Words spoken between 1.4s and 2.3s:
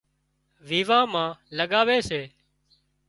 لڳاوي سي